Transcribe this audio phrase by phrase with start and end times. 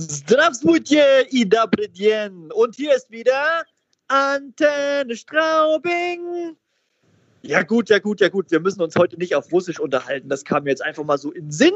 [0.00, 2.52] Здравствуйте и добрый день.
[2.52, 3.64] Und hier ist wieder
[4.06, 6.56] Antenne Straubing.
[7.42, 8.48] Ja gut, ja gut, ja gut.
[8.52, 10.28] Wir müssen uns heute nicht auf Russisch unterhalten.
[10.28, 11.74] Das kam mir jetzt einfach mal so in den Sinn.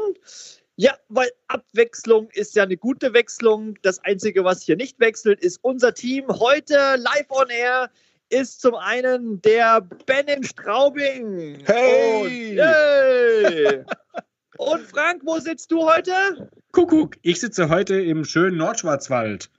[0.77, 3.77] Ja, weil Abwechslung ist ja eine gute Wechslung.
[3.81, 6.25] Das Einzige, was hier nicht wechselt, ist unser Team.
[6.29, 7.91] Heute live on air
[8.29, 11.61] ist zum einen der Ben in Straubing.
[11.65, 12.51] Hey!
[12.51, 13.83] Und, hey.
[14.58, 16.50] Und Frank, wo sitzt du heute?
[16.72, 19.50] Kuckuck, ich sitze heute im schönen Nordschwarzwald.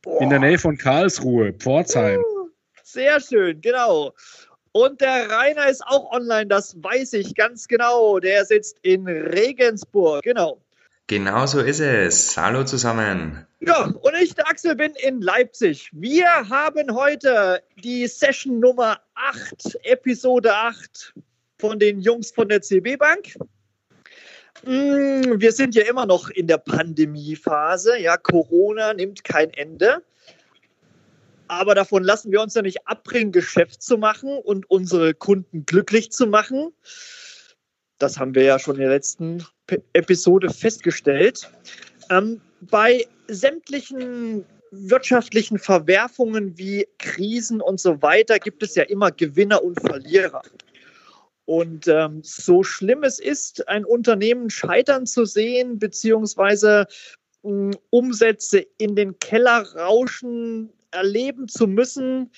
[0.00, 0.22] Boah.
[0.22, 2.20] In der Nähe von Karlsruhe, Pforzheim.
[2.20, 2.48] Uh,
[2.82, 4.14] sehr schön, genau.
[4.72, 8.18] Und der Rainer ist auch online, das weiß ich ganz genau.
[8.18, 10.62] Der sitzt in Regensburg, genau.
[11.06, 12.36] Genau so ist es.
[12.38, 13.46] Hallo zusammen.
[13.60, 15.90] Ja, und ich, der Axel, bin in Leipzig.
[15.92, 21.12] Wir haben heute die Session Nummer 8, Episode 8
[21.58, 23.34] von den Jungs von der CB Bank.
[24.64, 27.98] Mm, wir sind ja immer noch in der Pandemiephase.
[27.98, 30.02] Ja, Corona nimmt kein Ende.
[31.48, 36.10] Aber davon lassen wir uns ja nicht abbringen, Geschäft zu machen und unsere Kunden glücklich
[36.10, 36.72] zu machen.
[37.98, 39.44] Das haben wir ja schon in der letzten
[39.92, 41.50] Episode festgestellt.
[42.10, 49.62] Ähm, bei sämtlichen wirtschaftlichen Verwerfungen wie Krisen und so weiter gibt es ja immer Gewinner
[49.62, 50.42] und Verlierer.
[51.46, 56.86] Und ähm, so schlimm es ist, ein Unternehmen scheitern zu sehen, beziehungsweise
[57.44, 62.30] äh, Umsätze in den Keller rauschen, erleben zu müssen,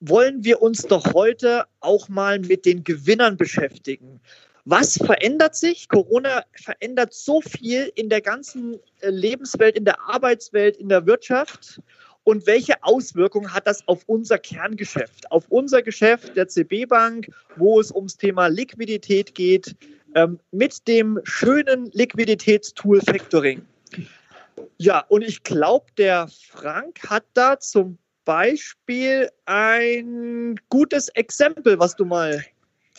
[0.00, 4.20] wollen wir uns doch heute auch mal mit den Gewinnern beschäftigen.
[4.64, 5.88] Was verändert sich?
[5.88, 11.80] Corona verändert so viel in der ganzen äh, Lebenswelt, in der Arbeitswelt, in der Wirtschaft
[12.28, 17.80] und welche Auswirkungen hat das auf unser Kerngeschäft, auf unser Geschäft der CB Bank, wo
[17.80, 19.74] es ums Thema Liquidität geht,
[20.14, 23.62] ähm, mit dem schönen Liquiditätstool Factoring.
[24.76, 32.04] Ja, und ich glaube, der Frank hat da zum Beispiel ein gutes Exempel, was du
[32.04, 32.44] mal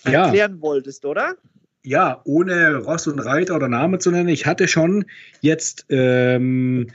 [0.06, 0.25] ja.
[0.25, 1.36] erklären wolltest, oder?
[1.84, 4.30] Ja, ohne Ross und Reiter oder Name zu nennen.
[4.30, 5.06] Ich hatte schon
[5.42, 6.88] jetzt ähm,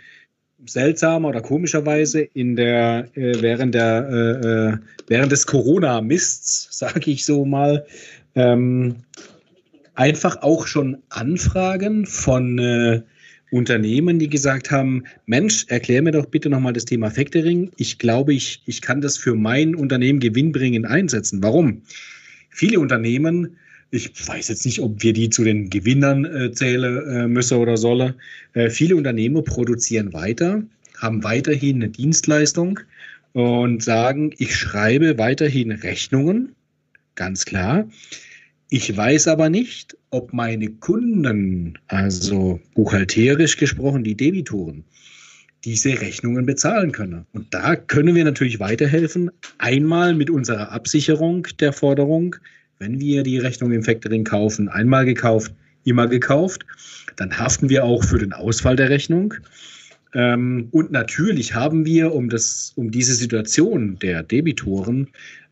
[0.67, 4.77] seltsamer oder komischerweise in der äh, während der äh, äh
[5.09, 7.87] während des Corona-Mists, sage ich so mal,
[8.35, 8.97] ähm,
[9.95, 13.03] einfach auch schon Anfragen von äh,
[13.51, 17.71] Unternehmen, die gesagt haben, Mensch, erklär mir doch bitte nochmal das Thema Factoring.
[17.77, 21.43] Ich glaube, ich, ich kann das für mein Unternehmen gewinnbringend einsetzen.
[21.43, 21.83] Warum?
[22.51, 23.57] Viele Unternehmen
[23.95, 27.77] ich weiß jetzt nicht, ob wir die zu den Gewinnern äh, zählen äh, müssen oder
[27.77, 28.15] sollen.
[28.53, 30.65] Äh, viele Unternehmer produzieren weiter,
[30.99, 32.81] haben weiterhin eine Dienstleistung
[33.33, 36.55] und sagen, ich schreibe weiterhin Rechnungen,
[37.15, 37.89] ganz klar.
[38.69, 44.83] Ich weiß aber nicht, ob meine Kunden, also buchhalterisch gesprochen, die Debitoren,
[45.65, 47.27] diese Rechnungen bezahlen können.
[47.33, 49.31] Und da können wir natürlich weiterhelfen.
[49.59, 52.37] Einmal mit unserer Absicherung der Forderung,
[52.79, 55.53] wenn wir die Rechnung im Factoring kaufen, einmal gekauft,
[55.85, 56.65] immer gekauft,
[57.17, 59.35] dann haften wir auch für den Ausfall der Rechnung.
[60.15, 65.09] Ähm, und natürlich haben wir, um, das, um diese Situation der Debitoren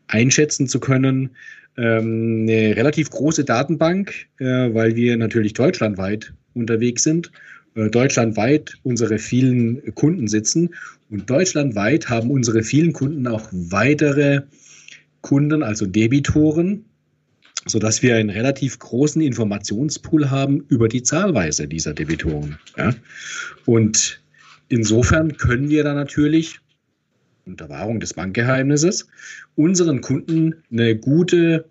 [0.07, 1.29] einschätzen zu können,
[1.77, 7.31] ähm, eine relativ große Datenbank, äh, weil wir natürlich deutschlandweit unterwegs sind,
[7.75, 10.69] äh, deutschlandweit unsere vielen Kunden sitzen
[11.09, 14.41] und deutschlandweit haben unsere vielen Kunden auch weitere
[15.21, 16.85] Kunden, also Debitoren,
[17.65, 22.57] sodass wir einen relativ großen Informationspool haben über die Zahlweise dieser Debitoren.
[22.77, 22.93] Ja?
[23.65, 24.21] Und
[24.69, 26.59] insofern können wir da natürlich
[27.45, 29.07] unter Wahrung des Bankgeheimnisses
[29.55, 31.65] unseren Kunden eine gute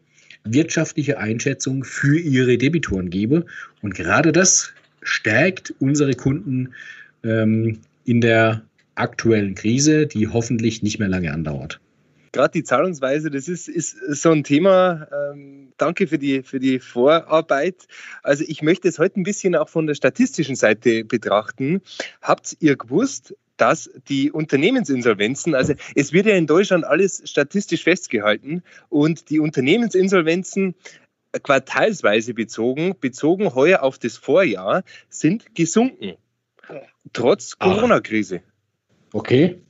[0.45, 3.45] wirtschaftliche Einschätzung für ihre Debitoren geben.
[3.81, 6.75] Und gerade das stärkt unsere Kunden
[7.23, 8.63] ähm, in der
[8.95, 11.81] aktuellen Krise, die hoffentlich nicht mehr lange andauert
[12.33, 15.07] gerade die Zahlungsweise, das ist, ist so ein Thema.
[15.13, 17.87] Ähm, danke für die, für die Vorarbeit.
[18.23, 21.83] Also ich möchte es heute ein bisschen auch von der statistischen Seite betrachten.
[22.21, 28.63] Habt ihr gewusst, dass die Unternehmensinsolvenzen, also es wird ja in Deutschland alles statistisch festgehalten
[28.89, 30.75] und die Unternehmensinsolvenzen
[31.43, 36.15] quartalsweise bezogen, bezogen heuer auf das Vorjahr, sind gesunken.
[37.13, 38.43] Trotz Corona-Krise.
[39.13, 39.63] Okay.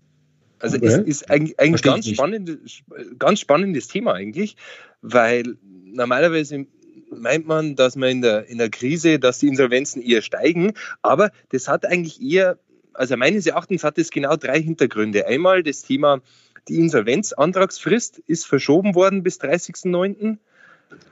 [0.62, 0.86] Also okay.
[0.86, 2.82] es ist eigentlich ein ganz, spannendes,
[3.18, 4.56] ganz spannendes Thema eigentlich,
[5.00, 6.66] weil normalerweise
[7.10, 11.32] meint man, dass man in der, in der Krise, dass die Insolvenzen eher steigen, aber
[11.48, 12.58] das hat eigentlich eher,
[12.92, 15.26] also meines Erachtens hat es genau drei Hintergründe.
[15.26, 16.20] Einmal das Thema,
[16.68, 20.38] die Insolvenzantragsfrist ist verschoben worden bis 30.09.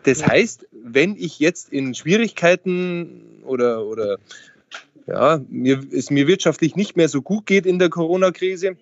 [0.04, 4.18] Das heißt, wenn ich jetzt in Schwierigkeiten oder, oder
[5.08, 8.76] ja, mir, es mir wirtschaftlich nicht mehr so gut geht in der Corona-Krise,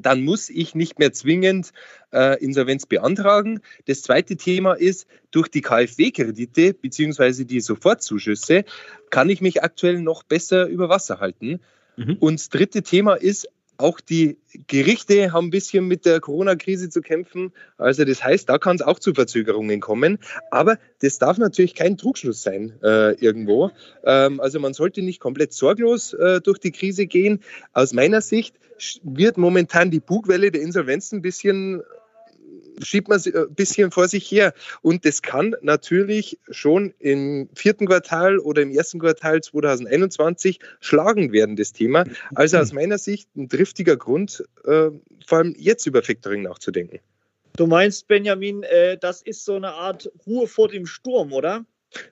[0.00, 1.72] dann muss ich nicht mehr zwingend
[2.12, 3.60] äh, Insolvenz beantragen.
[3.86, 7.44] Das zweite Thema ist, durch die KfW-Kredite bzw.
[7.44, 8.64] die Sofortzuschüsse
[9.10, 11.60] kann ich mich aktuell noch besser über Wasser halten.
[11.96, 12.16] Mhm.
[12.20, 13.48] Und das dritte Thema ist,
[13.78, 14.36] auch die
[14.66, 17.52] Gerichte haben ein bisschen mit der Corona-Krise zu kämpfen.
[17.78, 20.18] Also das heißt, da kann es auch zu Verzögerungen kommen.
[20.50, 23.70] Aber das darf natürlich kein Trugschluss sein äh, irgendwo.
[24.04, 27.40] Ähm, also man sollte nicht komplett sorglos äh, durch die Krise gehen.
[27.72, 28.56] Aus meiner Sicht
[29.02, 31.82] wird momentan die Bugwelle der Insolvenzen ein bisschen
[32.82, 34.54] schiebt man ein bisschen vor sich her.
[34.82, 41.56] Und das kann natürlich schon im vierten Quartal oder im ersten Quartal 2021 schlagend werden,
[41.56, 42.04] das Thema.
[42.34, 44.90] Also aus meiner Sicht ein driftiger Grund, äh,
[45.26, 47.00] vor allem jetzt über Factoring nachzudenken.
[47.56, 51.64] Du meinst, Benjamin, äh, das ist so eine Art Ruhe vor dem Sturm, oder?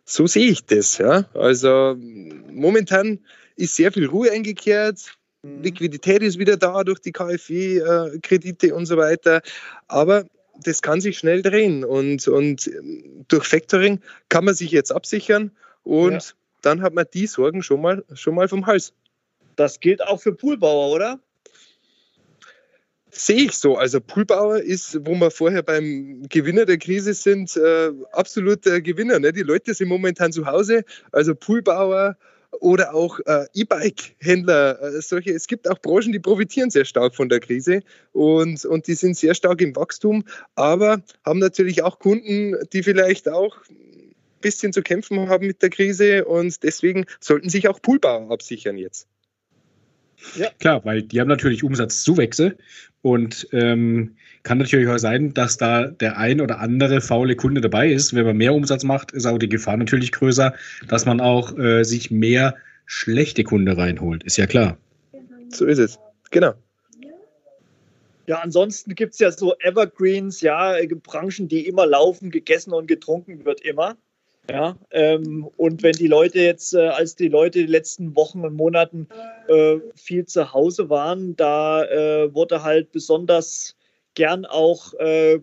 [0.05, 1.27] So sehe ich das, ja.
[1.35, 3.21] Also momentan
[3.57, 5.17] ist sehr viel Ruhe eingekehrt.
[5.43, 5.63] Mhm.
[5.63, 9.43] Liquidität ist wieder da durch die KfW-Kredite äh, und so weiter.
[9.87, 10.27] Aber
[10.63, 12.71] das kann sich schnell drehen und, und
[13.29, 15.51] durch Factoring kann man sich jetzt absichern
[15.83, 16.21] und ja.
[16.63, 18.93] dann hat man die Sorgen schon mal, schon mal vom Hals.
[19.57, 21.21] Das gilt auch für Poolbauer, oder?
[23.11, 23.77] Sehe ich so.
[23.77, 29.19] Also Poolbauer ist, wo wir vorher beim Gewinner der Krise sind, äh, absolut der Gewinner.
[29.19, 29.33] Ne?
[29.33, 30.85] Die Leute sind momentan zu Hause.
[31.13, 32.19] Also Poolbauer,
[32.61, 34.83] oder auch äh, E-Bike-Händler.
[34.83, 37.83] Äh, solche, es gibt auch Branchen, die profitieren sehr stark von der Krise
[38.13, 40.25] und, und die sind sehr stark im Wachstum,
[40.55, 45.71] aber haben natürlich auch Kunden, die vielleicht auch ein bisschen zu kämpfen haben mit der
[45.71, 49.09] Krise und deswegen sollten sich auch Poolbauer absichern jetzt.
[50.37, 50.51] Ja.
[50.59, 52.57] Klar, weil die haben natürlich Umsatzzuwächse
[53.03, 57.91] und ähm, kann natürlich auch sein, dass da der ein oder andere faule Kunde dabei
[57.91, 58.15] ist.
[58.15, 60.55] Wenn man mehr Umsatz macht, ist auch die Gefahr natürlich größer,
[60.89, 62.55] dass man auch äh, sich mehr
[62.87, 64.23] schlechte Kunde reinholt.
[64.25, 64.79] Ist ja klar.
[65.49, 65.99] So ist es.
[66.31, 66.55] Genau.
[68.27, 73.45] Ja, ansonsten gibt es ja so Evergreens, ja, Branchen, die immer laufen, gegessen und getrunken
[73.45, 73.97] wird immer.
[74.51, 78.55] Ja, ähm, und wenn die Leute jetzt, äh, als die Leute die letzten Wochen und
[78.55, 79.09] Monaten
[79.49, 83.75] äh, viel zu Hause waren, da äh, wurde halt besonders
[84.15, 85.41] gern auch äh,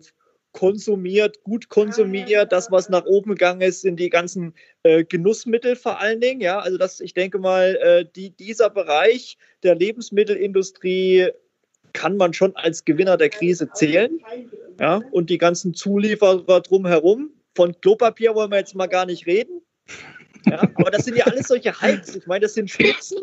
[0.52, 2.52] konsumiert, gut konsumiert.
[2.52, 4.54] Das, was nach oben gegangen ist, sind die ganzen
[4.84, 6.40] äh, Genussmittel vor allen Dingen.
[6.40, 11.28] Ja, also das, ich denke mal, äh, die, dieser Bereich der Lebensmittelindustrie
[11.92, 14.20] kann man schon als Gewinner der Krise zählen.
[14.80, 19.60] Ja, und die ganzen Zulieferer drumherum von Klopapier wollen wir jetzt mal gar nicht reden.
[20.46, 22.16] Ja, aber das sind ja alles solche Hypes.
[22.16, 23.18] Ich meine, das sind Spitzen.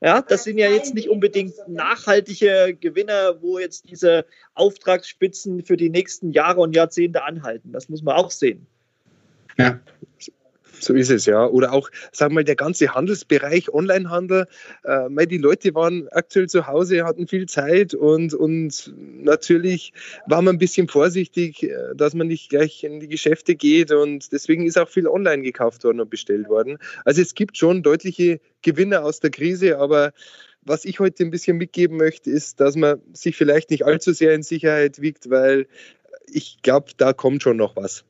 [0.00, 5.88] Ja, das sind ja jetzt nicht unbedingt nachhaltige Gewinner, wo jetzt diese Auftragsspitzen für die
[5.88, 7.72] nächsten Jahre und Jahrzehnte anhalten.
[7.72, 8.66] Das muss man auch sehen.
[9.56, 9.80] Ja,
[10.80, 11.46] so ist es, ja.
[11.46, 14.46] Oder auch, sagen wir mal, der ganze Handelsbereich, Onlinehandel.
[14.84, 19.92] Äh, die Leute waren aktuell zu Hause, hatten viel Zeit und, und natürlich
[20.26, 24.32] war man ein bisschen vorsichtig, äh, dass man nicht gleich in die Geschäfte geht und
[24.32, 26.78] deswegen ist auch viel online gekauft worden und bestellt worden.
[27.04, 30.12] Also es gibt schon deutliche Gewinner aus der Krise, aber
[30.62, 34.34] was ich heute ein bisschen mitgeben möchte, ist, dass man sich vielleicht nicht allzu sehr
[34.34, 35.66] in Sicherheit wiegt, weil
[36.30, 38.04] ich glaube, da kommt schon noch was.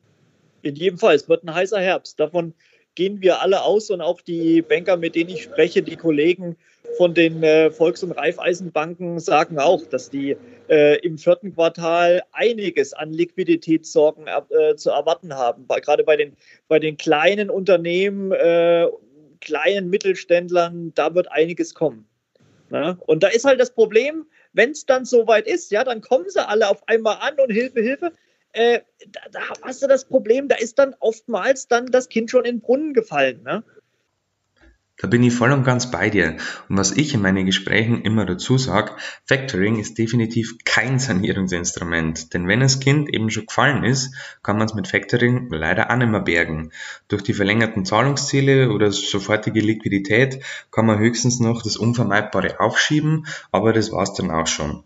[0.61, 2.19] In jedem Fall, es wird ein heißer Herbst.
[2.19, 2.53] Davon
[2.95, 6.57] gehen wir alle aus und auch die Banker, mit denen ich spreche, die Kollegen
[6.97, 10.35] von den äh, Volks- und Raiffeisenbanken sagen auch, dass die
[10.69, 15.65] äh, im vierten Quartal einiges an Liquiditätssorgen äh, zu erwarten haben.
[15.67, 16.35] Gerade bei den,
[16.67, 18.87] bei den kleinen Unternehmen, äh,
[19.39, 22.05] kleinen Mittelständlern, da wird einiges kommen.
[22.69, 22.97] Na?
[23.05, 26.45] Und da ist halt das Problem, wenn es dann soweit ist, ja, dann kommen sie
[26.45, 28.11] alle auf einmal an und Hilfe, Hilfe
[28.53, 32.45] äh, da, da, hast du das Problem, da ist dann oftmals dann das Kind schon
[32.45, 33.43] in den Brunnen gefallen.
[33.43, 33.63] Ne?
[35.01, 36.35] Da bin ich voll und ganz bei dir.
[36.67, 38.91] Und was ich in meinen Gesprächen immer dazu sage,
[39.23, 42.33] Factoring ist definitiv kein Sanierungsinstrument.
[42.33, 44.13] Denn wenn das Kind eben schon gefallen ist,
[44.43, 46.71] kann man es mit Factoring leider auch nicht mehr bergen.
[47.07, 53.71] Durch die verlängerten Zahlungsziele oder sofortige Liquidität kann man höchstens noch das Unvermeidbare aufschieben, aber
[53.71, 54.83] das war's dann auch schon.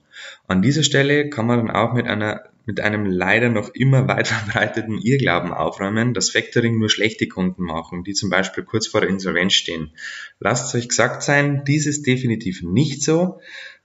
[0.48, 4.28] An dieser Stelle kann man dann auch mit einer mit einem leider noch immer weit
[4.30, 9.10] verbreiteten Irrglauben aufräumen, dass Factoring nur schlechte Kunden machen, die zum Beispiel kurz vor der
[9.10, 9.92] Insolvenz stehen.
[10.40, 13.40] Lasst euch gesagt sein, dies ist definitiv nicht so,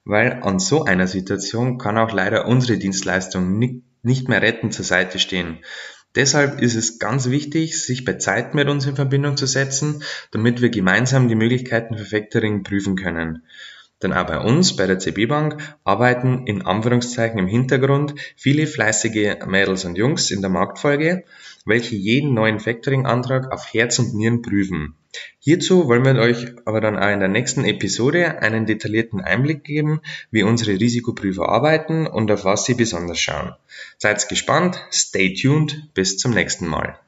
[0.04, 3.58] weil an so einer Situation kann auch leider unsere Dienstleistung
[4.02, 5.58] nicht mehr rettend zur Seite stehen.
[6.14, 10.62] Deshalb ist es ganz wichtig, sich bei Zeit mit uns in Verbindung zu setzen, damit
[10.62, 13.42] wir gemeinsam die Möglichkeiten für Factoring prüfen können.
[14.02, 19.44] Denn auch bei uns, bei der CB Bank, arbeiten in Anführungszeichen im Hintergrund viele fleißige
[19.46, 21.24] Mädels und Jungs in der Marktfolge,
[21.64, 24.94] welche jeden neuen Factoring-Antrag auf Herz und Nieren prüfen.
[25.40, 30.00] Hierzu wollen wir euch aber dann auch in der nächsten Episode einen detaillierten Einblick geben,
[30.30, 33.54] wie unsere Risikoprüfer arbeiten und auf was sie besonders schauen.
[33.96, 36.98] Seid gespannt, stay tuned, bis zum nächsten Mal.